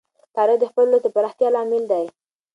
تاریخ 0.35 0.57
د 0.61 0.65
خپل 0.71 0.85
ولس 0.87 1.01
د 1.03 1.07
پراختیا 1.15 1.49
لامل 1.53 1.83
دی. 1.91 2.05